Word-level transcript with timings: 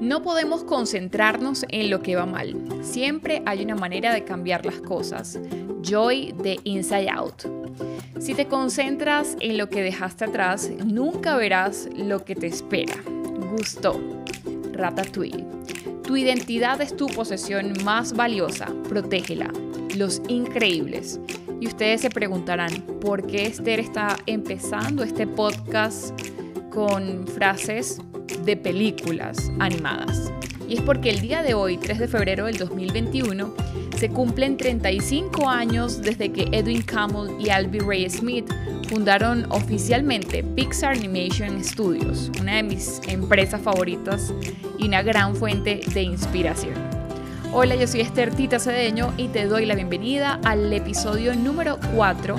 No 0.00 0.22
podemos 0.22 0.64
concentrarnos 0.64 1.66
en 1.68 1.90
lo 1.90 2.00
que 2.00 2.16
va 2.16 2.24
mal. 2.24 2.56
Siempre 2.80 3.42
hay 3.44 3.62
una 3.62 3.74
manera 3.74 4.14
de 4.14 4.24
cambiar 4.24 4.64
las 4.64 4.80
cosas. 4.80 5.38
Joy 5.82 6.32
de 6.42 6.58
Inside 6.64 7.10
Out. 7.10 7.42
Si 8.18 8.34
te 8.34 8.46
concentras 8.46 9.36
en 9.40 9.58
lo 9.58 9.68
que 9.68 9.82
dejaste 9.82 10.24
atrás, 10.24 10.70
nunca 10.86 11.36
verás 11.36 11.86
lo 11.94 12.24
que 12.24 12.34
te 12.34 12.46
espera. 12.46 12.94
Gusto. 13.50 14.00
Ratatouille. 14.72 15.44
Tu 16.02 16.16
identidad 16.16 16.80
es 16.80 16.96
tu 16.96 17.06
posesión 17.06 17.74
más 17.84 18.14
valiosa. 18.14 18.68
Protégela. 18.88 19.52
Los 19.98 20.22
increíbles. 20.28 21.20
Y 21.60 21.66
ustedes 21.66 22.00
se 22.00 22.08
preguntarán, 22.08 22.72
¿por 23.02 23.26
qué 23.26 23.46
Esther 23.46 23.80
está 23.80 24.16
empezando 24.24 25.02
este 25.02 25.26
podcast 25.26 26.18
con 26.70 27.26
frases 27.26 28.00
de 28.44 28.56
películas 28.56 29.50
animadas. 29.58 30.32
Y 30.68 30.74
es 30.74 30.82
porque 30.82 31.10
el 31.10 31.20
día 31.20 31.42
de 31.42 31.54
hoy, 31.54 31.76
3 31.76 31.98
de 31.98 32.08
febrero 32.08 32.46
del 32.46 32.56
2021, 32.56 33.54
se 33.96 34.08
cumplen 34.08 34.56
35 34.56 35.48
años 35.48 36.00
desde 36.00 36.30
que 36.30 36.48
Edwin 36.52 36.82
Campbell 36.82 37.40
y 37.40 37.50
Albie 37.50 37.80
Ray 37.80 38.08
Smith 38.08 38.48
fundaron 38.88 39.46
oficialmente 39.50 40.42
Pixar 40.42 40.96
Animation 40.96 41.62
Studios, 41.64 42.30
una 42.40 42.56
de 42.56 42.62
mis 42.62 43.00
empresas 43.08 43.60
favoritas 43.60 44.32
y 44.78 44.86
una 44.86 45.02
gran 45.02 45.34
fuente 45.34 45.80
de 45.92 46.02
inspiración. 46.02 46.74
Hola, 47.52 47.74
yo 47.74 47.86
soy 47.88 48.00
Esther 48.00 48.32
Tita 48.32 48.60
Cedeño 48.60 49.12
y 49.16 49.26
te 49.28 49.46
doy 49.46 49.66
la 49.66 49.74
bienvenida 49.74 50.40
al 50.44 50.72
episodio 50.72 51.34
número 51.34 51.78
4 51.94 52.36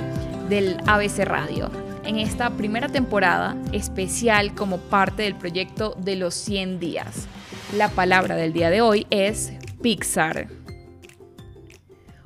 del 0.48 0.78
ABC 0.86 1.18
Radio 1.26 1.81
en 2.04 2.18
esta 2.18 2.50
primera 2.56 2.88
temporada 2.88 3.56
especial 3.72 4.54
como 4.54 4.78
parte 4.78 5.22
del 5.22 5.36
proyecto 5.36 5.94
de 5.98 6.16
los 6.16 6.34
100 6.34 6.80
días. 6.80 7.28
La 7.76 7.88
palabra 7.88 8.34
del 8.36 8.52
día 8.52 8.68
de 8.70 8.80
hoy 8.80 9.06
es 9.10 9.52
Pixar. 9.82 10.48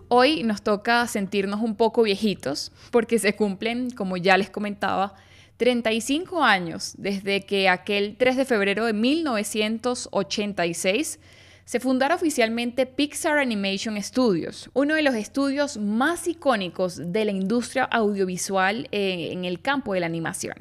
Hoy 0.09 0.45
nos 0.45 0.63
toca 0.63 1.07
sentirnos 1.07 1.61
un 1.61 1.77
poco 1.77 2.03
viejitos 2.03 2.73
porque 2.91 3.19
se 3.19 3.37
cumplen, 3.37 3.91
como 3.91 4.17
ya 4.17 4.39
les 4.39 4.49
comentaba, 4.51 5.15
35 5.57 6.43
años 6.43 6.95
desde 6.99 7.45
que 7.45 7.69
aquel 7.69 8.17
3 8.17 8.37
de 8.37 8.45
febrero 8.45 8.87
de 8.87 8.93
1986 8.93 11.19
se 11.67 11.81
fundara 11.81 12.15
oficialmente 12.15 12.87
Pixar 12.87 13.39
Animation 13.39 14.01
Studios, 14.01 14.71
uno 14.73 14.95
de 14.95 15.03
los 15.03 15.17
estudios 15.17 15.79
más 15.79 16.29
icónicos 16.29 17.13
de 17.13 17.25
la 17.25 17.33
industria 17.33 17.83
audiovisual 17.85 18.87
eh, 18.93 19.31
en 19.33 19.45
el 19.45 19.61
campo 19.61 19.93
de 19.93 19.99
la 19.99 20.07
animación. 20.07 20.55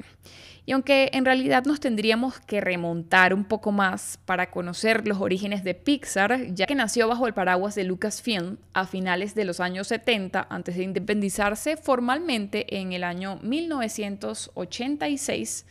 Y 0.68 0.72
aunque 0.72 1.10
en 1.12 1.24
realidad 1.24 1.64
nos 1.64 1.78
tendríamos 1.78 2.40
que 2.40 2.60
remontar 2.60 3.32
un 3.32 3.44
poco 3.44 3.70
más 3.70 4.18
para 4.24 4.50
conocer 4.50 5.06
los 5.06 5.20
orígenes 5.20 5.62
de 5.62 5.74
Pixar, 5.74 6.52
ya 6.52 6.66
que 6.66 6.74
nació 6.74 7.06
bajo 7.06 7.28
el 7.28 7.34
paraguas 7.34 7.76
de 7.76 7.84
Lucasfilm 7.84 8.56
a 8.72 8.84
finales 8.84 9.36
de 9.36 9.44
los 9.44 9.60
años 9.60 9.86
70, 9.86 10.44
antes 10.50 10.76
de 10.76 10.82
independizarse 10.82 11.76
formalmente 11.76 12.78
en 12.78 12.92
el 12.92 13.04
año 13.04 13.38
1986, 13.44 15.66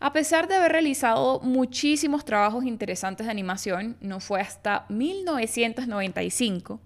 a 0.00 0.12
pesar 0.14 0.48
de 0.48 0.54
haber 0.54 0.72
realizado 0.72 1.40
muchísimos 1.40 2.24
trabajos 2.24 2.64
interesantes 2.64 3.26
de 3.26 3.30
animación, 3.30 3.98
no 4.00 4.18
fue 4.18 4.40
hasta 4.40 4.86
1995 4.88 6.80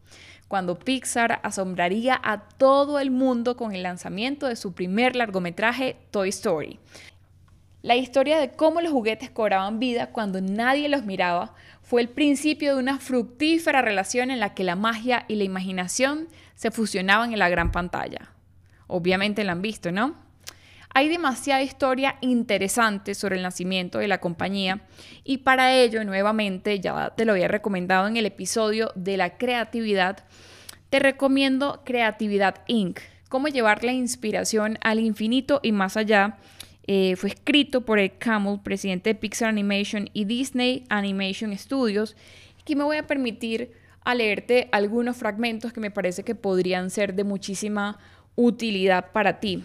cuando 0.49 0.79
Pixar 0.79 1.41
asombraría 1.43 2.21
a 2.23 2.49
todo 2.49 2.99
el 2.99 3.11
mundo 3.11 3.57
con 3.57 3.73
el 3.73 3.83
lanzamiento 3.83 4.47
de 4.47 4.57
su 4.57 4.73
primer 4.73 5.17
largometraje 5.17 5.97
Toy 6.11 6.29
Story. 6.29 6.79
La 7.83 7.97
historia 7.97 8.39
de 8.39 8.51
cómo 8.51 8.81
los 8.81 8.93
juguetes 8.93 9.31
cobraban 9.31 9.79
vida 9.79 10.09
cuando 10.09 10.41
nadie 10.41 10.89
los 10.89 11.05
miraba 11.05 11.55
fue 11.83 12.01
el 12.01 12.09
principio 12.09 12.75
de 12.75 12.81
una 12.81 12.99
fructífera 12.99 13.83
relación 13.83 14.31
en 14.31 14.41
la 14.41 14.55
que 14.55 14.65
la 14.65 14.75
magia 14.75 15.25
y 15.29 15.37
la 15.37 15.45
imaginación 15.45 16.29
se 16.55 16.71
fusionaban 16.71 17.33
en 17.33 17.39
la 17.39 17.49
gran 17.49 17.73
pantalla. 17.73 18.33
Obviamente 18.87 19.45
la 19.45 19.53
han 19.53 19.63
visto, 19.63 19.93
¿no? 19.93 20.24
Hay 20.97 21.09
demasiada 21.09 21.61
historia 21.61 22.19
interesante 22.21 23.17
sobre 23.17 23.35
el 23.35 23.43
nacimiento 23.43 23.99
de 23.99 24.07
la 24.07 24.19
compañía 24.19 24.83
y 25.25 25.39
para 25.39 25.75
ello, 25.75 26.05
nuevamente, 26.05 26.79
ya 26.79 27.11
te 27.17 27.25
lo 27.25 27.33
había 27.33 27.49
recomendado 27.49 28.07
en 28.07 28.17
el 28.17 28.27
episodio 28.27 28.93
de 28.95 29.17
la 29.17 29.37
creatividad, 29.37 30.25
te 30.91 31.01
recomiendo 31.01 31.83
Creatividad 31.85 32.63
Inc., 32.69 33.01
cómo 33.29 33.49
llevar 33.49 33.83
la 33.83 33.93
inspiración 33.93 34.79
al 34.83 35.01
infinito 35.01 35.59
y 35.65 35.73
más 35.73 35.97
allá. 35.97 36.39
Eh, 36.87 37.17
fue 37.17 37.31
escrito 37.31 37.81
por 37.81 37.99
Ed 37.99 38.13
Camel, 38.21 38.61
presidente 38.63 39.11
de 39.11 39.15
Pixar 39.17 39.49
Animation 39.49 40.11
y 40.13 40.27
Disney 40.27 40.85
Animation 40.91 41.59
Studios, 41.59 42.15
que 42.65 42.77
me 42.77 42.85
voy 42.85 42.99
a 42.99 43.07
permitir 43.09 43.73
a 44.05 44.15
leerte 44.15 44.69
algunos 44.71 45.17
fragmentos 45.17 45.73
que 45.73 45.81
me 45.81 45.91
parece 45.91 46.23
que 46.23 46.37
podrían 46.37 46.89
ser 46.91 47.15
de 47.15 47.25
muchísima 47.25 47.99
utilidad 48.37 49.11
para 49.11 49.41
ti. 49.41 49.65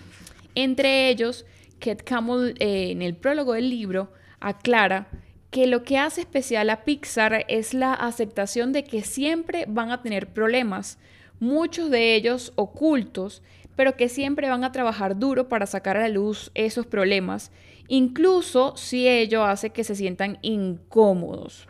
Entre 0.56 1.10
ellos, 1.10 1.46
Kate 1.80 2.04
Campbell 2.04 2.56
eh, 2.60 2.92
en 2.92 3.02
el 3.02 3.16
prólogo 3.16 3.54
del 3.54 3.70
libro 3.70 4.12
aclara 4.40 5.08
que 5.52 5.68
lo 5.68 5.84
que 5.84 5.98
hace 5.98 6.22
especial 6.22 6.70
a 6.70 6.84
Pixar 6.84 7.46
es 7.48 7.74
la 7.74 7.94
aceptación 7.94 8.72
de 8.72 8.84
que 8.84 9.02
siempre 9.02 9.66
van 9.68 9.92
a 9.92 10.02
tener 10.02 10.28
problemas, 10.28 11.00
muchos 11.40 11.90
de 11.90 12.16
ellos 12.16 12.54
ocultos, 12.56 13.42
pero 13.76 13.96
que 13.96 14.10
siempre 14.10 14.50
van 14.50 14.64
a 14.64 14.72
trabajar 14.72 15.18
duro 15.18 15.48
para 15.48 15.66
sacar 15.66 15.98
a 15.98 16.02
la 16.02 16.10
luz 16.10 16.52
esos 16.54 16.86
problemas, 16.86 17.52
incluso 17.88 18.76
si 18.76 19.08
ello 19.08 19.44
hace 19.44 19.72
que 19.72 19.84
se 19.84 19.96
sientan 19.96 20.38
incómodos. 20.42 21.68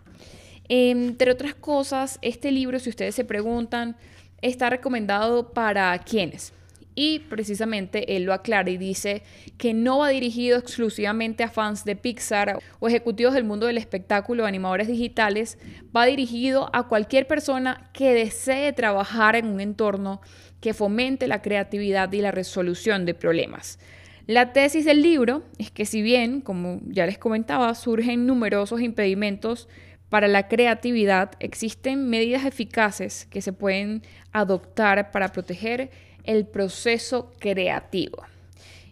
Entre 0.67 1.31
otras 1.31 1.55
cosas, 1.55 2.19
este 2.21 2.51
libro, 2.51 2.79
si 2.79 2.89
ustedes 2.89 3.15
se 3.15 3.23
preguntan, 3.23 3.95
está 4.41 4.69
recomendado 4.69 5.53
para 5.53 5.97
quienes 5.99 6.53
y 6.99 7.19
precisamente 7.19 8.17
él 8.17 8.23
lo 8.23 8.33
aclara 8.33 8.69
y 8.69 8.75
dice 8.75 9.23
que 9.57 9.73
no 9.73 9.99
va 9.99 10.09
dirigido 10.09 10.57
exclusivamente 10.57 11.45
a 11.45 11.49
fans 11.49 11.85
de 11.85 11.95
Pixar 11.95 12.59
o 12.81 12.89
ejecutivos 12.89 13.33
del 13.33 13.45
mundo 13.45 13.67
del 13.67 13.77
espectáculo 13.77 14.45
animadores 14.45 14.89
digitales, 14.89 15.57
va 15.95 16.05
dirigido 16.05 16.69
a 16.73 16.89
cualquier 16.89 17.25
persona 17.25 17.89
que 17.93 18.13
desee 18.13 18.73
trabajar 18.73 19.37
en 19.37 19.45
un 19.45 19.61
entorno 19.61 20.19
que 20.59 20.73
fomente 20.73 21.29
la 21.29 21.41
creatividad 21.41 22.11
y 22.11 22.19
la 22.19 22.31
resolución 22.31 23.05
de 23.05 23.13
problemas. 23.13 23.79
La 24.27 24.51
tesis 24.51 24.83
del 24.83 25.01
libro 25.01 25.43
es 25.57 25.71
que 25.71 25.85
si 25.85 26.01
bien, 26.01 26.41
como 26.41 26.81
ya 26.85 27.05
les 27.05 27.17
comentaba, 27.17 27.73
surgen 27.75 28.25
numerosos 28.25 28.81
impedimentos 28.81 29.69
para 30.09 30.27
la 30.27 30.49
creatividad, 30.49 31.31
existen 31.39 32.09
medidas 32.09 32.43
eficaces 32.43 33.25
que 33.27 33.41
se 33.41 33.53
pueden 33.53 34.03
adoptar 34.33 35.11
para 35.11 35.31
proteger 35.31 35.91
el 36.23 36.45
proceso 36.45 37.31
creativo. 37.39 38.23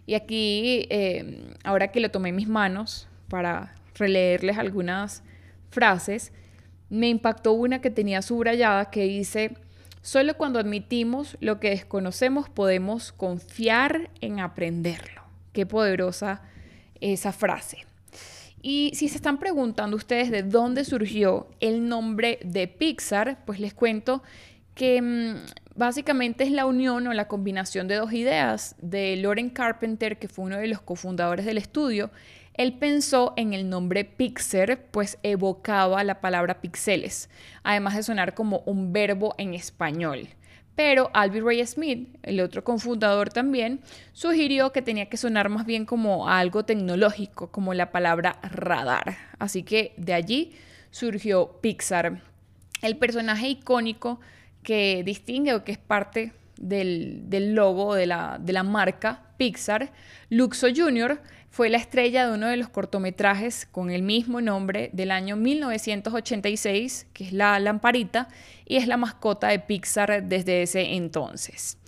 Y 0.06 0.14
aquí, 0.14 0.86
eh, 0.90 1.54
ahora 1.64 1.88
que 1.92 2.00
lo 2.00 2.10
tomé 2.10 2.30
en 2.30 2.36
mis 2.36 2.48
manos 2.48 3.08
para 3.28 3.74
releerles 3.94 4.56
algunas 4.56 5.22
frases, 5.70 6.32
me 6.88 7.08
impactó 7.08 7.52
una 7.52 7.80
que 7.80 7.90
tenía 7.90 8.22
subrayada 8.22 8.90
que 8.90 9.02
dice, 9.02 9.56
solo 10.00 10.36
cuando 10.36 10.58
admitimos 10.58 11.36
lo 11.40 11.60
que 11.60 11.70
desconocemos 11.70 12.48
podemos 12.48 13.12
confiar 13.12 14.10
en 14.20 14.40
aprenderlo. 14.40 15.22
Qué 15.52 15.66
poderosa 15.66 16.42
esa 17.00 17.32
frase. 17.32 17.84
Y 18.62 18.92
si 18.94 19.08
se 19.08 19.16
están 19.16 19.38
preguntando 19.38 19.96
ustedes 19.96 20.30
de 20.30 20.42
dónde 20.42 20.84
surgió 20.84 21.48
el 21.60 21.88
nombre 21.88 22.38
de 22.42 22.66
Pixar, 22.66 23.44
pues 23.44 23.60
les 23.60 23.74
cuento 23.74 24.22
que 24.74 25.00
mm, 25.00 25.36
básicamente 25.78 26.42
es 26.44 26.50
la 26.50 26.66
unión 26.66 27.06
o 27.06 27.14
la 27.14 27.28
combinación 27.28 27.86
de 27.86 27.94
dos 27.94 28.12
ideas 28.12 28.74
de 28.82 29.16
Loren 29.16 29.48
Carpenter, 29.48 30.18
que 30.18 30.28
fue 30.28 30.44
uno 30.44 30.56
de 30.56 30.66
los 30.66 30.82
cofundadores 30.82 31.46
del 31.46 31.56
estudio. 31.56 32.10
Él 32.54 32.74
pensó 32.74 33.32
en 33.36 33.54
el 33.54 33.70
nombre 33.70 34.04
Pixar, 34.04 34.80
pues 34.90 35.18
evocaba 35.22 36.02
la 36.02 36.20
palabra 36.20 36.60
pixeles, 36.60 37.30
además 37.62 37.94
de 37.94 38.02
sonar 38.02 38.34
como 38.34 38.64
un 38.66 38.92
verbo 38.92 39.36
en 39.38 39.54
español. 39.54 40.28
Pero 40.74 41.10
Albie 41.14 41.40
Ray 41.40 41.64
Smith, 41.64 42.08
el 42.22 42.40
otro 42.40 42.64
cofundador 42.64 43.30
también, 43.30 43.80
sugirió 44.12 44.72
que 44.72 44.82
tenía 44.82 45.08
que 45.08 45.16
sonar 45.16 45.48
más 45.48 45.64
bien 45.64 45.86
como 45.86 46.28
algo 46.28 46.64
tecnológico, 46.64 47.52
como 47.52 47.74
la 47.74 47.92
palabra 47.92 48.40
radar. 48.42 49.16
Así 49.38 49.62
que 49.62 49.94
de 49.96 50.14
allí 50.14 50.52
surgió 50.90 51.60
Pixar. 51.60 52.20
El 52.82 52.96
personaje 52.96 53.48
icónico 53.48 54.20
que 54.68 55.02
distingue 55.02 55.54
o 55.54 55.64
que 55.64 55.72
es 55.72 55.78
parte 55.78 56.34
del, 56.58 57.54
logo 57.54 57.94
de 57.94 58.04
la, 58.04 58.36
de 58.38 58.52
la 58.52 58.62
marca 58.62 59.22
Pixar. 59.38 59.90
Luxo 60.28 60.66
Jr. 60.68 61.22
fue 61.48 61.70
la 61.70 61.78
estrella 61.78 62.26
de 62.26 62.34
uno 62.34 62.48
de 62.48 62.58
los 62.58 62.68
cortometrajes 62.68 63.64
con 63.64 63.90
el 63.90 64.02
mismo 64.02 64.42
nombre 64.42 64.90
del 64.92 65.10
año 65.10 65.36
1986, 65.36 67.06
que 67.14 67.24
es 67.24 67.32
La 67.32 67.58
Lamparita, 67.58 68.28
y 68.66 68.76
es 68.76 68.86
la 68.86 68.98
mascota 68.98 69.48
de 69.48 69.58
Pixar 69.58 70.24
desde 70.24 70.60
ese 70.60 70.96
entonces. 70.96 71.78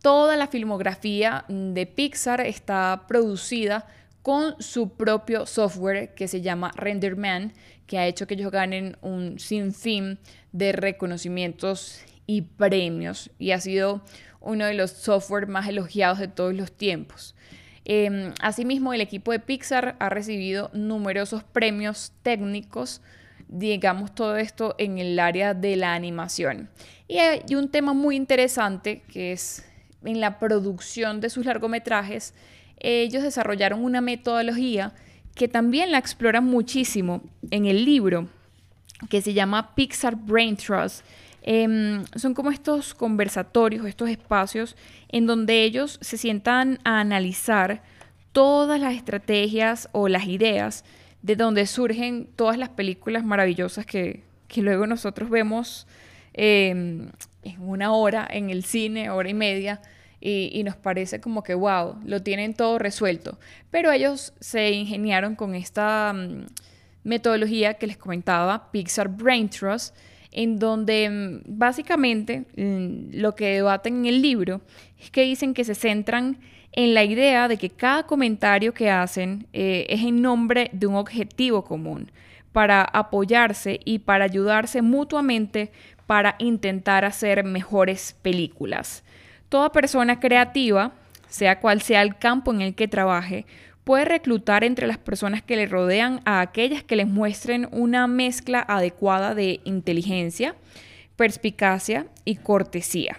Toda 0.00 0.38
la 0.38 0.46
filmografía 0.46 1.44
de 1.48 1.84
Pixar 1.84 2.40
está 2.40 3.04
producida 3.08 3.86
con 4.22 4.54
su 4.58 4.88
propio 4.94 5.44
software 5.44 6.14
que 6.14 6.28
se 6.28 6.40
llama 6.40 6.72
RenderMan, 6.76 7.52
que 7.86 7.98
ha 7.98 8.06
hecho 8.06 8.26
que 8.26 8.34
ellos 8.34 8.50
ganen 8.50 8.96
un 9.02 9.38
sinfín 9.38 10.18
de 10.52 10.72
reconocimientos 10.72 12.06
y 12.26 12.42
premios 12.42 13.30
y 13.38 13.50
ha 13.52 13.60
sido 13.60 14.02
uno 14.40 14.66
de 14.66 14.74
los 14.74 14.90
software 14.90 15.46
más 15.46 15.68
elogiados 15.68 16.18
de 16.18 16.28
todos 16.28 16.54
los 16.54 16.72
tiempos. 16.72 17.34
Em, 17.84 18.32
asimismo, 18.40 18.92
el 18.92 19.00
equipo 19.00 19.32
de 19.32 19.40
Pixar 19.40 19.96
ha 19.98 20.08
recibido 20.08 20.70
numerosos 20.72 21.42
premios 21.42 22.12
técnicos, 22.22 23.00
digamos 23.48 24.14
todo 24.14 24.36
esto 24.36 24.74
en 24.78 24.98
el 24.98 25.18
área 25.18 25.54
de 25.54 25.76
la 25.76 25.94
animación. 25.94 26.70
Y 27.08 27.18
hay 27.18 27.54
un 27.54 27.68
tema 27.68 27.92
muy 27.92 28.16
interesante 28.16 29.02
que 29.12 29.32
es 29.32 29.64
en 30.04 30.20
la 30.20 30.38
producción 30.38 31.20
de 31.20 31.30
sus 31.30 31.44
largometrajes, 31.44 32.34
ellos 32.78 33.22
desarrollaron 33.22 33.84
una 33.84 34.00
metodología 34.00 34.92
que 35.34 35.48
también 35.48 35.92
la 35.92 35.98
exploran 35.98 36.44
muchísimo 36.44 37.22
en 37.50 37.66
el 37.66 37.84
libro, 37.84 38.28
que 39.08 39.22
se 39.22 39.34
llama 39.34 39.74
Pixar 39.74 40.16
Brain 40.16 40.56
Trust. 40.56 41.04
Em, 41.42 42.04
son 42.14 42.34
como 42.34 42.50
estos 42.50 42.94
conversatorios, 42.94 43.84
estos 43.86 44.08
espacios 44.08 44.76
en 45.08 45.26
donde 45.26 45.64
ellos 45.64 45.98
se 46.00 46.16
sientan 46.16 46.78
a 46.84 47.00
analizar 47.00 47.82
todas 48.30 48.80
las 48.80 48.94
estrategias 48.94 49.88
o 49.92 50.08
las 50.08 50.26
ideas 50.26 50.84
de 51.20 51.34
donde 51.36 51.66
surgen 51.66 52.28
todas 52.36 52.58
las 52.58 52.68
películas 52.68 53.24
maravillosas 53.24 53.86
que, 53.86 54.22
luego 54.56 54.86
nosotros 54.86 55.30
vemos 55.30 55.86
em, 56.32 57.08
en 57.42 57.60
una 57.60 57.92
hora 57.92 58.26
en 58.30 58.50
el 58.50 58.64
cine, 58.64 59.10
hora 59.10 59.28
y 59.28 59.34
media, 59.34 59.80
y, 60.24 60.62
nos 60.62 60.76
parece 60.76 61.20
como 61.20 61.42
que, 61.42 61.54
wow, 61.54 61.96
lo 62.04 62.22
tienen 62.22 62.54
todo 62.54 62.78
resuelto. 62.78 63.40
Pero 63.72 63.90
ellos 63.90 64.32
se 64.38 64.70
ingeniaron 64.70 65.34
con 65.34 65.56
esta 65.56 66.12
mm, 66.12 66.46
metodología 67.02 67.74
que 67.74 67.88
les 67.88 67.96
comentaba, 67.96 68.70
Pixar 68.70 69.08
Brain 69.08 69.48
Trust, 69.48 69.96
en 70.32 70.58
donde 70.58 71.08
mm, 71.08 71.42
básicamente 71.46 72.44
mm, 72.56 73.20
lo 73.20 73.34
que 73.34 73.54
debaten 73.54 73.98
en 73.98 74.06
el 74.06 74.22
libro 74.22 74.60
es 74.98 75.10
que 75.10 75.22
dicen 75.22 75.54
que 75.54 75.64
se 75.64 75.74
centran 75.74 76.38
en 76.72 76.94
la 76.94 77.04
idea 77.04 77.48
de 77.48 77.58
que 77.58 77.70
cada 77.70 78.04
comentario 78.04 78.72
que 78.72 78.90
hacen 78.90 79.46
eh, 79.52 79.86
es 79.88 80.00
en 80.02 80.22
nombre 80.22 80.70
de 80.72 80.86
un 80.86 80.96
objetivo 80.96 81.64
común, 81.64 82.10
para 82.52 82.82
apoyarse 82.82 83.80
y 83.84 84.00
para 84.00 84.24
ayudarse 84.24 84.82
mutuamente 84.82 85.72
para 86.06 86.36
intentar 86.38 87.04
hacer 87.04 87.44
mejores 87.44 88.14
películas. 88.20 89.02
Toda 89.48 89.72
persona 89.72 90.20
creativa, 90.20 90.92
sea 91.28 91.60
cual 91.60 91.80
sea 91.80 92.02
el 92.02 92.16
campo 92.16 92.52
en 92.52 92.60
el 92.60 92.74
que 92.74 92.88
trabaje, 92.88 93.46
puede 93.84 94.04
reclutar 94.04 94.64
entre 94.64 94.86
las 94.86 94.98
personas 94.98 95.42
que 95.42 95.56
le 95.56 95.66
rodean 95.66 96.20
a 96.24 96.40
aquellas 96.40 96.82
que 96.82 96.96
les 96.96 97.06
muestren 97.06 97.68
una 97.72 98.06
mezcla 98.06 98.64
adecuada 98.66 99.34
de 99.34 99.60
inteligencia, 99.64 100.54
perspicacia 101.16 102.06
y 102.24 102.36
cortesía. 102.36 103.16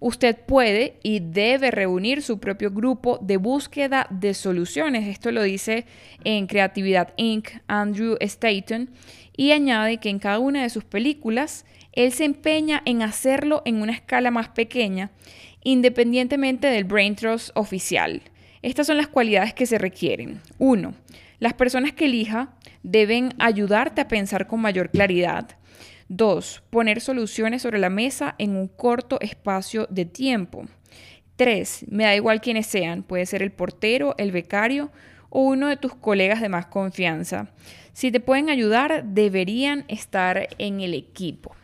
Usted 0.00 0.36
puede 0.36 0.98
y 1.04 1.20
debe 1.20 1.70
reunir 1.70 2.22
su 2.22 2.40
propio 2.40 2.72
grupo 2.72 3.18
de 3.22 3.36
búsqueda 3.36 4.08
de 4.10 4.34
soluciones. 4.34 5.06
Esto 5.06 5.30
lo 5.30 5.44
dice 5.44 5.86
en 6.24 6.48
Creatividad 6.48 7.14
Inc. 7.16 7.50
Andrew 7.68 8.16
Staton 8.18 8.90
y 9.36 9.52
añade 9.52 9.98
que 9.98 10.08
en 10.08 10.18
cada 10.18 10.40
una 10.40 10.62
de 10.62 10.70
sus 10.70 10.82
películas 10.82 11.64
él 11.92 12.10
se 12.10 12.24
empeña 12.24 12.82
en 12.84 13.02
hacerlo 13.02 13.62
en 13.64 13.80
una 13.80 13.92
escala 13.92 14.32
más 14.32 14.48
pequeña 14.48 15.12
independientemente 15.64 16.66
del 16.66 16.84
brain 16.84 17.14
trust 17.14 17.50
oficial. 17.54 18.22
Estas 18.62 18.86
son 18.86 18.96
las 18.96 19.08
cualidades 19.08 19.54
que 19.54 19.66
se 19.66 19.78
requieren. 19.78 20.40
Uno, 20.58 20.94
Las 21.40 21.54
personas 21.54 21.92
que 21.92 22.04
elija 22.04 22.54
deben 22.84 23.30
ayudarte 23.40 24.00
a 24.00 24.06
pensar 24.06 24.46
con 24.46 24.60
mayor 24.60 24.90
claridad. 24.90 25.56
Dos, 26.08 26.62
Poner 26.70 27.00
soluciones 27.00 27.62
sobre 27.62 27.80
la 27.80 27.90
mesa 27.90 28.36
en 28.38 28.54
un 28.54 28.68
corto 28.68 29.20
espacio 29.20 29.88
de 29.90 30.04
tiempo. 30.04 30.66
Tres, 31.34 31.84
Me 31.88 32.04
da 32.04 32.14
igual 32.14 32.40
quiénes 32.40 32.66
sean, 32.68 33.02
puede 33.02 33.26
ser 33.26 33.42
el 33.42 33.50
portero, 33.50 34.14
el 34.18 34.30
becario 34.30 34.92
o 35.28 35.40
uno 35.40 35.66
de 35.66 35.76
tus 35.76 35.94
colegas 35.94 36.40
de 36.40 36.48
más 36.48 36.66
confianza. 36.66 37.50
Si 37.92 38.12
te 38.12 38.20
pueden 38.20 38.48
ayudar, 38.48 39.02
deberían 39.04 39.84
estar 39.88 40.48
en 40.58 40.80
el 40.80 40.94
equipo. 40.94 41.56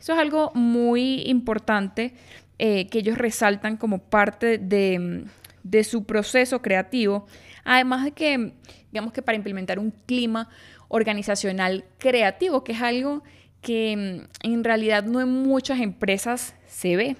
Eso 0.00 0.14
es 0.14 0.18
algo 0.18 0.52
muy 0.54 1.22
importante 1.26 2.14
eh, 2.58 2.86
que 2.86 3.00
ellos 3.00 3.18
resaltan 3.18 3.76
como 3.76 3.98
parte 3.98 4.58
de, 4.58 5.26
de 5.70 5.84
su 5.84 6.04
proceso 6.04 6.62
creativo, 6.62 7.26
además 7.64 8.04
de 8.04 8.12
que, 8.12 8.52
digamos 8.92 9.12
que 9.12 9.22
para 9.22 9.36
implementar 9.36 9.78
un 9.78 9.90
clima 9.90 10.48
organizacional 10.88 11.84
creativo, 11.98 12.62
que 12.62 12.72
es 12.72 12.82
algo 12.82 13.22
que 13.60 13.96
mm, 13.96 14.46
en 14.46 14.64
realidad 14.64 15.04
no 15.04 15.20
en 15.20 15.28
muchas 15.28 15.80
empresas 15.80 16.54
se 16.68 16.96
ve. 16.96 17.16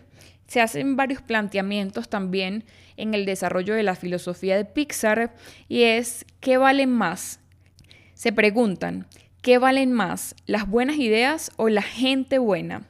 Se 0.46 0.60
hacen 0.60 0.94
varios 0.94 1.22
planteamientos 1.22 2.08
también 2.08 2.64
en 2.96 3.14
el 3.14 3.26
desarrollo 3.26 3.74
de 3.74 3.82
la 3.82 3.96
filosofía 3.96 4.56
de 4.56 4.64
Pixar 4.64 5.34
y 5.68 5.82
es 5.82 6.24
¿qué 6.38 6.56
valen 6.56 6.92
más? 6.92 7.40
Se 8.14 8.32
preguntan, 8.32 9.08
¿qué 9.42 9.58
valen 9.58 9.92
más? 9.92 10.36
¿Las 10.46 10.68
buenas 10.68 10.96
ideas 10.98 11.50
o 11.56 11.68
la 11.68 11.82
gente 11.82 12.38
buena? 12.38 12.86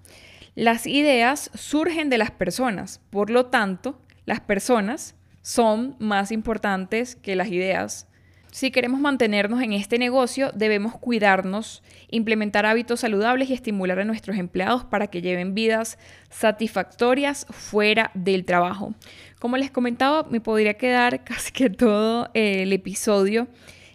Las 0.54 0.86
ideas 0.86 1.50
surgen 1.54 2.10
de 2.10 2.18
las 2.18 2.30
personas, 2.30 3.00
por 3.08 3.30
lo 3.30 3.46
tanto, 3.46 3.98
las 4.26 4.40
personas 4.40 5.14
son 5.46 5.94
más 6.00 6.32
importantes 6.32 7.14
que 7.14 7.36
las 7.36 7.46
ideas. 7.46 8.08
Si 8.50 8.72
queremos 8.72 8.98
mantenernos 8.98 9.62
en 9.62 9.74
este 9.74 9.96
negocio, 9.96 10.50
debemos 10.52 10.98
cuidarnos, 10.98 11.84
implementar 12.10 12.66
hábitos 12.66 12.98
saludables 12.98 13.48
y 13.48 13.54
estimular 13.54 14.00
a 14.00 14.04
nuestros 14.04 14.38
empleados 14.38 14.82
para 14.82 15.06
que 15.06 15.22
lleven 15.22 15.54
vidas 15.54 15.98
satisfactorias 16.30 17.46
fuera 17.48 18.10
del 18.14 18.44
trabajo. 18.44 18.92
Como 19.38 19.56
les 19.56 19.70
comentaba, 19.70 20.24
me 20.28 20.40
podría 20.40 20.74
quedar 20.74 21.22
casi 21.24 21.52
que 21.52 21.70
todo 21.70 22.28
el 22.34 22.72
episodio 22.72 23.46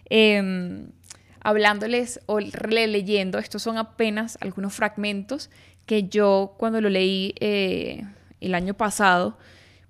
em, 0.08 0.86
hablándoles 1.42 2.20
o 2.24 2.38
releyendo. 2.40 3.38
Estos 3.38 3.60
son 3.60 3.76
apenas 3.76 4.38
algunos 4.40 4.72
fragmentos 4.72 5.50
que 5.84 6.04
yo 6.04 6.54
cuando 6.56 6.80
lo 6.80 6.88
leí 6.88 7.34
eh, 7.40 8.04
el 8.40 8.54
año 8.54 8.72
pasado, 8.72 9.36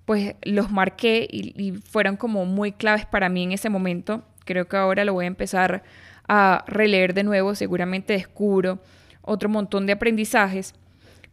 pues 0.05 0.35
los 0.43 0.71
marqué 0.71 1.27
y, 1.29 1.71
fueron 1.71 2.17
como 2.17 2.45
muy 2.45 2.71
claves 2.71 3.05
para 3.05 3.29
mí 3.29 3.43
en 3.43 3.51
ese 3.53 3.69
momento. 3.69 4.23
Creo 4.45 4.67
que 4.67 4.77
ahora 4.77 5.05
lo 5.05 5.13
voy 5.13 5.25
a 5.25 5.27
empezar 5.27 5.83
a 6.27 6.63
releer 6.67 7.13
de 7.13 7.23
nuevo, 7.23 7.55
seguramente 7.55 8.13
descubro 8.13 8.79
otro 9.21 9.49
montón 9.49 9.85
de 9.85 9.93
aprendizajes, 9.93 10.73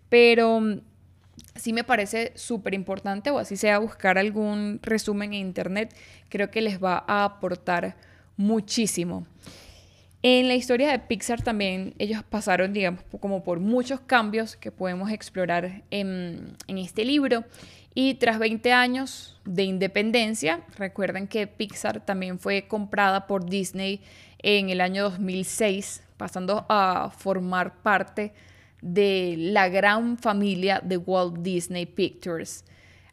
pero 0.09 0.61
mm, 0.61 0.81
sí 1.57 1.73
me 1.73 1.85
parece 1.85 2.33
súper 2.37 2.75
importante, 2.75 3.31
o 3.31 3.39
así 3.39 3.57
sea 3.57 3.79
buscar 3.79 4.19
algún 4.19 4.81
resumen 4.83 5.35
en 5.35 5.41
internet, 5.41 5.95
creo 6.29 6.51
que 6.51 6.61
les 6.61 6.83
va 6.83 7.05
a 7.07 7.25
aportar 7.25 7.97
muchísimo. 8.37 9.27
En 10.23 10.49
la 10.49 10.55
historia 10.55 10.91
de 10.91 10.99
Pixar 10.99 11.41
también 11.41 11.95
ellos 11.99 12.23
pasaron, 12.23 12.75
digamos, 12.75 13.03
como 13.21 13.43
por 13.43 13.59
muchos 13.59 14.01
cambios 14.01 14.55
que 14.55 14.71
podemos 14.71 15.11
explorar 15.11 15.83
en, 15.91 16.57
este 16.69 17.07
libro. 17.07 17.45
Y 17.95 18.15
tras 18.15 18.39
20 18.39 18.73
años 18.73 19.41
de 19.47 19.65
independencia, 19.65 20.61
recuerden 20.77 21.27
que 21.27 21.47
Pixar 21.47 22.05
también 22.05 22.39
fue 22.39 22.69
comprada 22.69 23.27
por 23.27 23.47
Disney 23.47 24.03
en 24.43 24.69
el 24.69 24.83
año 24.83 25.05
2006, 25.05 26.03
pasando 26.19 26.67
a 26.69 27.11
formar 27.17 27.83
parte 27.83 28.35
de 28.83 29.37
la 29.39 29.71
gran 29.71 30.19
familia 30.19 30.81
de 30.85 30.99
Walt 30.99 31.39
Disney 31.39 31.87
Pictures. 31.87 32.65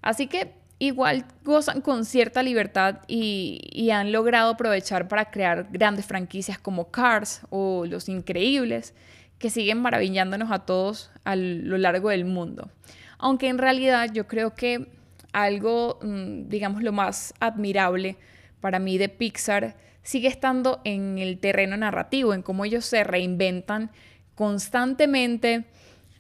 Así 0.02 0.28
que 0.28 0.52
igual 0.80 1.26
gozan 1.44 1.82
con 1.82 2.06
cierta 2.06 2.44
libertad 2.44 3.00
y, 3.08 3.90
han 3.92 4.12
logrado 4.12 4.52
aprovechar 4.52 5.08
para 5.08 5.32
crear 5.32 5.68
grandes 5.72 6.06
franquicias 6.06 6.60
como 6.60 6.92
Cars 6.92 7.42
o 7.50 7.86
Los 7.86 8.10
Increíbles, 8.10 8.94
que 9.40 9.50
siguen 9.50 9.82
maravillándonos 9.82 10.52
a 10.52 10.66
todos 10.66 11.12
a 11.24 11.36
lo 11.36 11.78
largo 11.78 12.10
del 12.10 12.26
mundo. 12.26 12.70
Aunque 13.18 13.48
en 13.48 13.58
realidad 13.58 14.10
yo 14.14 14.28
creo 14.28 14.54
que 14.56 14.90
algo, 15.32 16.00
mm, 16.02 16.50
digamos, 16.50 16.84
lo 16.84 16.92
más 16.92 17.34
admirable 17.40 18.18
para 18.62 18.80
mí 18.80 18.98
de 18.98 19.10
Pixar 19.10 19.76
sigue 20.04 20.28
estando 20.28 20.82
en 20.84 21.18
el 21.18 21.40
terreno 21.40 21.78
narrativo, 21.78 22.34
en 22.34 22.42
cómo 22.42 22.66
ellos 22.66 22.86
se 22.86 23.04
reinventan 23.04 23.92
constantemente 24.36 25.66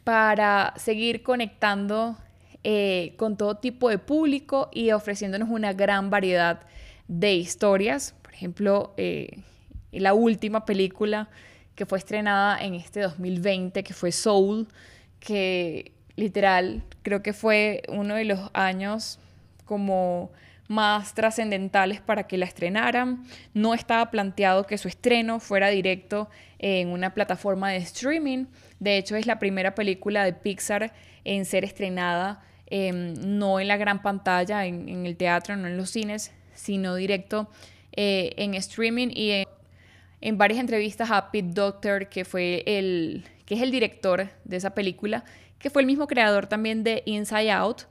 para 0.03 0.73
seguir 0.77 1.23
conectando 1.23 2.17
eh, 2.69 3.13
con 3.15 3.37
todo 3.37 3.55
tipo 3.55 3.87
de 3.87 3.97
público 3.97 4.69
y 4.73 4.91
ofreciéndonos 4.91 5.47
una 5.47 5.71
gran 5.71 6.09
variedad 6.09 6.63
de 7.07 7.33
historias. 7.33 8.13
Por 8.21 8.33
ejemplo, 8.33 8.93
eh, 8.97 9.39
la 9.93 10.13
última 10.13 10.65
película 10.65 11.29
que 11.75 11.85
fue 11.85 11.97
estrenada 11.97 12.59
en 12.59 12.73
este 12.73 12.99
2020, 12.99 13.85
que 13.85 13.93
fue 13.93 14.11
Soul, 14.11 14.67
que 15.21 15.93
literal 16.17 16.83
creo 17.03 17.23
que 17.23 17.31
fue 17.31 17.83
uno 17.87 18.15
de 18.15 18.25
los 18.25 18.49
años 18.51 19.17
como 19.63 20.33
más 20.67 21.13
trascendentales 21.13 22.01
para 22.01 22.23
que 22.23 22.37
la 22.37 22.43
estrenaran. 22.43 23.23
No 23.53 23.75
estaba 23.75 24.11
planteado 24.11 24.65
que 24.65 24.77
su 24.77 24.89
estreno 24.89 25.39
fuera 25.39 25.69
directo 25.69 26.29
en 26.59 26.89
una 26.89 27.13
plataforma 27.13 27.69
de 27.69 27.77
streaming. 27.77 28.47
De 28.81 28.97
hecho, 28.97 29.15
es 29.15 29.25
la 29.25 29.39
primera 29.39 29.73
película 29.73 30.25
de 30.25 30.33
Pixar 30.33 30.91
en 31.23 31.45
ser 31.45 31.63
estrenada 31.63 32.43
em, 32.69 33.13
no 33.37 33.59
en 33.59 33.67
la 33.67 33.77
gran 33.77 34.01
pantalla, 34.01 34.65
en, 34.65 35.05
el 35.05 35.15
teatro, 35.17 35.55
no 35.55 35.67
en 35.67 35.77
los 35.77 35.89
cines, 35.89 36.31
sino 36.53 36.95
directo 36.95 37.49
eh, 37.93 38.33
en 38.37 38.53
streaming 38.55 39.09
y 39.13 39.45
en, 40.21 40.37
varias 40.37 40.59
entrevistas 40.59 41.11
a 41.11 41.31
Pete 41.31 41.49
Doctor, 41.53 42.09
que, 42.09 42.25
fue 42.25 42.63
el, 42.65 43.25
que 43.45 43.55
es 43.55 43.61
el 43.61 43.71
director 43.71 44.29
de 44.43 44.57
esa 44.57 44.71
película, 44.71 45.23
que 45.59 45.69
fue 45.69 45.81
el 45.81 45.85
mismo 45.85 46.07
creador 46.07 46.47
también 46.47 46.83
de 46.83 47.03
Inside 47.05 47.51
Out, 47.51 47.83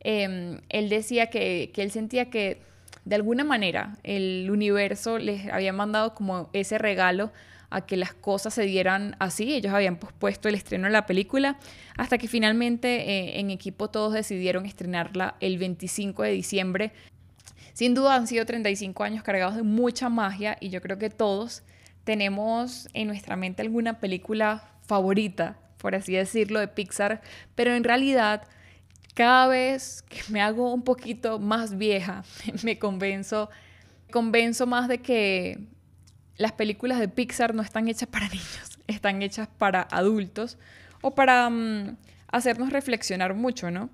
em, 0.00 0.60
él 0.68 0.88
decía 0.88 1.28
que, 1.28 1.70
que 1.72 1.82
él 1.82 1.90
sentía 1.90 2.30
que 2.30 2.60
de 3.04 3.16
alguna 3.16 3.44
manera 3.44 3.96
el 4.04 4.48
universo 4.50 5.18
les 5.18 5.48
había 5.48 5.72
mandado 5.72 6.14
como 6.14 6.50
ese 6.52 6.78
regalo 6.78 7.32
a 7.72 7.86
que 7.86 7.96
las 7.96 8.12
cosas 8.12 8.54
se 8.54 8.62
dieran 8.62 9.16
así. 9.18 9.54
Ellos 9.54 9.72
habían 9.72 9.96
pospuesto 9.96 10.48
el 10.48 10.54
estreno 10.54 10.86
de 10.86 10.92
la 10.92 11.06
película 11.06 11.58
hasta 11.96 12.18
que 12.18 12.28
finalmente 12.28 13.10
eh, 13.10 13.40
en 13.40 13.50
equipo 13.50 13.88
todos 13.88 14.12
decidieron 14.12 14.66
estrenarla 14.66 15.36
el 15.40 15.58
25 15.58 16.22
de 16.22 16.30
diciembre. 16.30 16.92
Sin 17.72 17.94
duda 17.94 18.14
han 18.14 18.26
sido 18.26 18.44
35 18.44 19.02
años 19.02 19.22
cargados 19.22 19.56
de 19.56 19.62
mucha 19.62 20.08
magia 20.08 20.56
y 20.60 20.68
yo 20.68 20.80
creo 20.80 20.98
que 20.98 21.10
todos 21.10 21.62
tenemos 22.04 22.88
en 22.92 23.06
nuestra 23.06 23.36
mente 23.36 23.62
alguna 23.62 23.98
película 23.98 24.72
favorita, 24.86 25.58
por 25.78 25.94
así 25.94 26.12
decirlo, 26.12 26.60
de 26.60 26.68
Pixar, 26.68 27.22
pero 27.54 27.74
en 27.74 27.84
realidad 27.84 28.42
cada 29.14 29.46
vez 29.46 30.02
que 30.02 30.20
me 30.28 30.40
hago 30.40 30.72
un 30.72 30.82
poquito 30.82 31.38
más 31.38 31.76
vieja, 31.76 32.24
me 32.62 32.78
convenzo, 32.78 33.50
convenzo 34.10 34.66
más 34.66 34.88
de 34.88 34.98
que 34.98 35.58
las 36.36 36.52
películas 36.52 36.98
de 36.98 37.08
Pixar 37.08 37.54
no 37.54 37.62
están 37.62 37.88
hechas 37.88 38.08
para 38.08 38.28
niños, 38.30 38.78
están 38.86 39.22
hechas 39.22 39.48
para 39.58 39.82
adultos 39.82 40.58
o 41.00 41.14
para 41.14 41.48
mm, 41.50 41.96
hacernos 42.28 42.70
reflexionar 42.70 43.34
mucho, 43.34 43.70
¿no? 43.70 43.90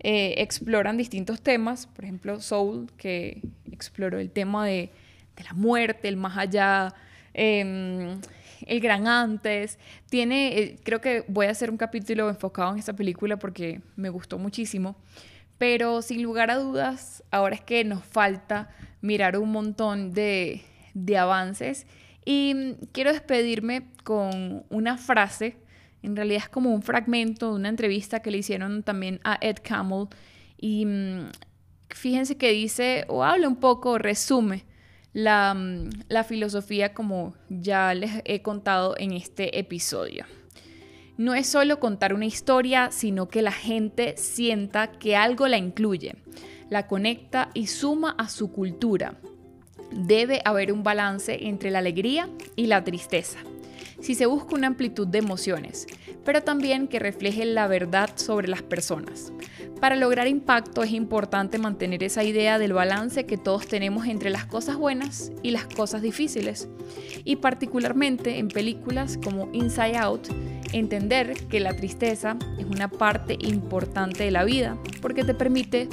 Eh, 0.00 0.34
exploran 0.38 0.96
distintos 0.96 1.40
temas, 1.40 1.86
por 1.86 2.04
ejemplo, 2.04 2.40
Soul, 2.40 2.90
que 2.96 3.40
exploró 3.70 4.18
el 4.18 4.30
tema 4.30 4.66
de, 4.66 4.90
la 5.42 5.54
muerte, 5.54 6.08
el 6.08 6.16
más 6.16 6.36
allá, 6.38 6.94
em, 7.34 8.20
el 8.66 8.80
gran 8.80 9.08
antes. 9.08 9.78
Tiene, 10.08 10.58
eh, 10.58 10.76
creo 10.84 11.00
que 11.00 11.24
voy 11.26 11.46
a 11.46 11.50
hacer 11.50 11.70
un 11.70 11.76
capítulo 11.76 12.28
enfocado 12.28 12.72
en 12.72 12.78
esta 12.78 12.92
película 12.92 13.38
porque 13.38 13.80
me 13.96 14.08
gustó 14.08 14.38
muchísimo. 14.38 14.96
Pero 15.58 16.02
sin 16.02 16.22
lugar 16.22 16.50
a 16.50 16.56
dudas, 16.56 17.22
ahora 17.30 17.54
es 17.54 17.60
que 17.60 17.84
nos 17.84 18.04
falta 18.04 18.70
mirar 19.00 19.38
un 19.38 19.50
montón 19.50 20.12
de, 20.12 20.62
de 20.94 21.18
avances. 21.18 21.86
Y 22.24 22.54
mm, 22.54 22.86
quiero 22.92 23.12
despedirme 23.12 23.88
con 24.04 24.64
una 24.70 24.96
frase, 24.96 25.56
en 26.02 26.16
realidad 26.16 26.42
es 26.44 26.48
como 26.48 26.74
un 26.74 26.82
fragmento 26.82 27.50
de 27.50 27.54
una 27.54 27.68
entrevista 27.68 28.20
que 28.20 28.30
le 28.30 28.38
hicieron 28.38 28.82
también 28.82 29.20
a 29.24 29.38
Ed 29.40 29.58
Camel. 29.62 30.08
Y 30.56 30.84
mm, 30.86 31.30
fíjense 31.90 32.36
que 32.36 32.50
dice, 32.50 33.04
o 33.08 33.24
habla 33.24 33.48
un 33.48 33.56
poco, 33.56 33.98
resume 33.98 34.64
la, 35.12 35.54
mm, 35.54 35.90
la 36.08 36.24
filosofía 36.24 36.94
como 36.94 37.34
ya 37.48 37.94
les 37.94 38.10
he 38.24 38.42
contado 38.42 38.94
en 38.98 39.12
este 39.12 39.58
episodio. 39.58 40.24
No 41.18 41.34
es 41.34 41.46
solo 41.46 41.78
contar 41.78 42.14
una 42.14 42.24
historia, 42.24 42.90
sino 42.90 43.28
que 43.28 43.42
la 43.42 43.52
gente 43.52 44.16
sienta 44.16 44.90
que 44.92 45.14
algo 45.14 45.46
la 45.46 45.58
incluye, 45.58 46.16
la 46.70 46.86
conecta 46.88 47.50
y 47.54 47.66
suma 47.66 48.14
a 48.18 48.28
su 48.28 48.50
cultura 48.50 49.20
debe 49.94 50.40
haber 50.44 50.72
un 50.72 50.82
balance 50.82 51.46
entre 51.46 51.70
la 51.70 51.78
alegría 51.78 52.28
y 52.56 52.66
la 52.66 52.84
tristeza. 52.84 53.38
Si 54.00 54.14
se 54.16 54.26
busca 54.26 54.56
una 54.56 54.66
amplitud 54.66 55.06
de 55.06 55.18
emociones, 55.18 55.86
pero 56.24 56.42
también 56.42 56.88
que 56.88 56.98
refleje 56.98 57.44
la 57.44 57.68
verdad 57.68 58.10
sobre 58.16 58.48
las 58.48 58.62
personas. 58.62 59.32
Para 59.80 59.96
lograr 59.96 60.28
impacto 60.28 60.82
es 60.82 60.92
importante 60.92 61.58
mantener 61.58 62.02
esa 62.02 62.24
idea 62.24 62.58
del 62.58 62.72
balance 62.72 63.26
que 63.26 63.36
todos 63.36 63.66
tenemos 63.66 64.06
entre 64.06 64.30
las 64.30 64.46
cosas 64.46 64.76
buenas 64.76 65.32
y 65.42 65.50
las 65.50 65.66
cosas 65.66 66.02
difíciles. 66.02 66.68
Y 67.24 67.36
particularmente 67.36 68.38
en 68.38 68.48
películas 68.48 69.18
como 69.22 69.48
Inside 69.52 69.96
Out, 69.98 70.28
entender 70.72 71.34
que 71.48 71.60
la 71.60 71.74
tristeza 71.74 72.36
es 72.58 72.64
una 72.64 72.88
parte 72.88 73.36
importante 73.40 74.24
de 74.24 74.30
la 74.30 74.44
vida 74.44 74.76
porque 75.00 75.24
te 75.24 75.34
permite 75.34 75.88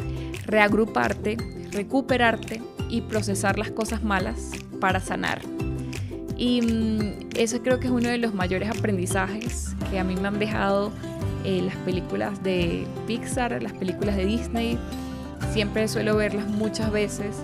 reagruparte, 0.46 1.38
recuperarte 1.72 2.62
y 2.90 3.02
procesar 3.02 3.58
las 3.58 3.72
cosas 3.72 4.04
malas 4.04 4.52
para 4.80 5.00
sanar. 5.00 5.42
Y 6.38 6.62
mm, 6.62 7.30
eso 7.36 7.62
creo 7.62 7.80
que 7.80 7.88
es 7.88 7.94
uno 7.94 8.10
de 8.10 8.18
los 8.18 8.34
mayores 8.34 8.70
aprendizajes 8.70 9.76
que 9.92 10.00
a 10.00 10.04
mí 10.04 10.16
me 10.16 10.28
han 10.28 10.40
dejado 10.40 10.92
eh, 11.44 11.62
las 11.62 11.76
películas 11.78 12.42
de 12.44 12.86
Pixar, 13.08 13.62
las 13.62 13.74
películas 13.74 14.16
de 14.16 14.26
Disney. 14.26 14.78
Siempre 15.52 15.88
suelo 15.88 16.16
verlas 16.16 16.48
muchas 16.48 16.92
veces 16.92 17.36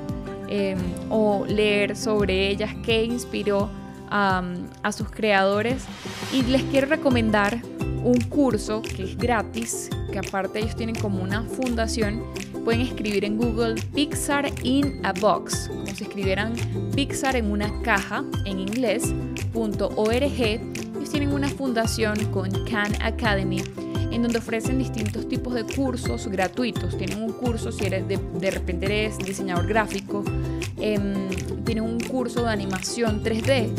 em, 0.47 0.77
o 1.09 1.45
leer 1.47 1.95
sobre 1.95 2.49
ellas, 2.49 2.73
qué 2.83 3.03
inspiró 3.03 3.69
a, 4.09 4.43
a 4.83 4.91
sus 4.91 5.09
creadores. 5.09 5.85
Y 6.33 6.43
les 6.43 6.63
quiero 6.63 6.87
recomendar 6.87 7.61
un 8.03 8.21
curso 8.21 8.81
que 8.81 9.03
es 9.03 9.17
gratis, 9.17 9.89
que 10.11 10.19
aparte 10.19 10.59
ellos 10.59 10.75
tienen 10.75 10.95
como 10.95 11.23
una 11.23 11.41
fundación 11.41 12.23
pueden 12.65 12.81
escribir 12.81 13.24
en 13.24 13.38
Google 13.38 13.75
Pixar 13.93 14.51
in 14.63 15.00
a 15.05 15.13
box, 15.13 15.69
como 15.69 15.86
si 15.86 16.03
escribieran 16.03 16.53
Pixar 16.95 17.36
en 17.36 17.51
una 17.51 17.72
caja 17.84 18.25
en 18.45 18.60
inglés.org. 18.60 20.13
Ellos 20.13 21.10
tienen 21.12 21.31
una 21.31 21.48
fundación 21.48 22.17
con 22.31 22.50
Khan 22.65 22.91
Academy 23.03 23.62
en 24.12 24.24
donde 24.24 24.39
ofrecen 24.39 24.79
distintos 24.79 25.29
tipos 25.29 25.53
de 25.53 25.63
cursos 25.63 26.27
gratuitos. 26.27 26.98
Tienen 26.98 27.22
un 27.22 27.34
curso 27.34 27.72
si 27.72 27.86
eres 27.86 28.07
de, 28.07 28.17
de 28.17 28.51
repente 28.51 28.88
eres 28.88 29.19
diseñador 29.19 29.67
gráfico, 29.67 30.24
em, 30.79 31.29
tienen 31.65 31.84
un 31.84 32.00
curso 32.00 32.43
de 32.43 32.50
animación 32.50 33.22
3D 33.24 33.69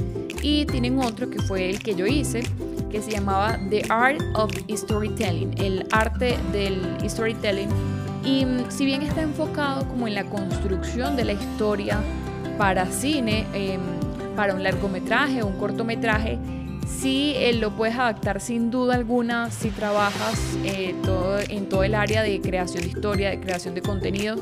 y 0.43 0.65
tienen 0.67 1.01
otro 1.01 1.29
que 1.29 1.41
fue 1.43 1.71
el 1.71 1.81
que 1.81 1.97
yo 1.97 2.07
hice 2.07 2.45
que 2.91 3.03
se 3.03 3.11
llamaba 3.11 3.59
The 3.69 3.83
Art 3.89 4.21
of 4.35 4.53
Storytelling, 4.71 5.55
el 5.59 5.87
arte 5.91 6.39
del 6.53 6.81
storytelling 7.11 7.69
y 8.27 8.45
si 8.69 8.85
bien 8.85 9.03
está 9.03 9.23
enfocado 9.23 9.87
como 9.89 10.09
en 10.09 10.15
la 10.15 10.25
construcción 10.25 11.17
de 11.17 11.25
la 11.25 11.33
historia 11.33 12.01
para 12.59 12.87
cine, 12.87 13.47
em, 13.55 13.81
para 14.35 14.55
un 14.55 14.63
largometraje 14.63 15.43
o 15.43 15.47
un 15.47 15.57
cortometraje, 15.57 16.39
sí 16.87 17.35
eh, 17.37 17.55
lo 17.55 17.71
puedes 17.71 17.97
adaptar 17.97 18.41
sin 18.41 18.71
duda 18.71 18.97
alguna 18.97 19.51
si 19.51 19.71
trabajas 19.71 20.59
eh, 20.65 20.95
todo, 21.05 21.39
en 21.39 21.69
todo 21.69 21.85
el 21.85 21.95
área 21.95 22.23
de 22.23 22.41
creación 22.41 22.83
de 22.83 22.89
historia, 22.89 23.31
de 23.31 23.41
creación 23.41 23.75
de 23.75 23.83
contenido. 23.83 24.37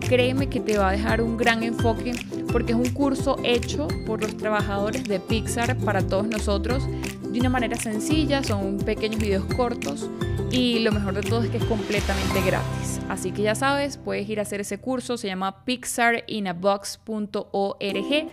Créeme 0.00 0.48
que 0.48 0.60
te 0.60 0.76
va 0.76 0.90
a 0.90 0.92
dejar 0.92 1.22
un 1.22 1.38
gran 1.38 1.62
enfoque 1.62 2.12
porque 2.52 2.72
es 2.72 2.78
un 2.78 2.90
curso 2.90 3.38
hecho 3.42 3.88
por 4.06 4.20
los 4.20 4.36
trabajadores 4.36 5.04
de 5.04 5.18
Pixar 5.18 5.78
para 5.78 6.02
todos 6.02 6.26
nosotros 6.26 6.86
de 7.32 7.40
una 7.40 7.48
manera 7.48 7.76
sencilla, 7.76 8.42
son 8.42 8.78
pequeños 8.78 9.20
videos 9.20 9.44
cortos 9.54 10.10
y 10.50 10.80
lo 10.80 10.90
mejor 10.92 11.14
de 11.14 11.22
todo 11.22 11.42
es 11.42 11.50
que 11.50 11.58
es 11.58 11.64
completamente 11.64 12.40
gratis. 12.44 13.00
Así 13.08 13.30
que 13.30 13.42
ya 13.42 13.54
sabes, 13.54 13.98
puedes 13.98 14.28
ir 14.28 14.40
a 14.40 14.42
hacer 14.42 14.60
ese 14.60 14.78
curso, 14.78 15.16
se 15.16 15.28
llama 15.28 15.64
pixarinabox.org. 15.64 18.30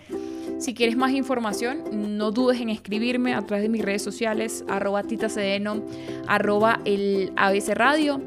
Si 0.58 0.74
quieres 0.74 0.96
más 0.96 1.12
información, 1.12 2.18
no 2.18 2.32
dudes 2.32 2.60
en 2.60 2.68
escribirme 2.68 3.34
a 3.34 3.42
través 3.42 3.62
de 3.62 3.68
mis 3.68 3.84
redes 3.84 4.02
sociales, 4.02 4.64
arroba 4.68 5.04
titacedeno, 5.04 5.84
arroba 6.26 6.80
el 6.84 7.32
ABC 7.36 7.68
Radio. 7.74 8.20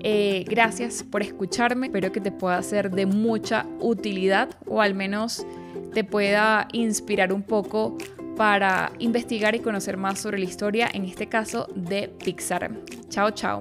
Eh, 0.00 0.44
gracias 0.46 1.02
por 1.02 1.22
escucharme, 1.22 1.86
espero 1.86 2.12
que 2.12 2.20
te 2.20 2.32
pueda 2.32 2.62
ser 2.62 2.90
de 2.90 3.06
mucha 3.06 3.64
utilidad 3.80 4.50
o 4.66 4.82
al 4.82 4.94
menos 4.94 5.46
te 5.94 6.04
pueda 6.04 6.68
inspirar 6.72 7.32
un 7.32 7.42
poco 7.42 7.96
para 8.36 8.92
investigar 8.98 9.54
y 9.54 9.60
conocer 9.60 9.96
más 9.96 10.18
sobre 10.18 10.38
la 10.38 10.44
historia, 10.44 10.88
en 10.92 11.04
este 11.04 11.28
caso 11.28 11.66
de 11.74 12.08
Pixar. 12.08 12.70
Chao, 13.08 13.30
chao. 13.30 13.60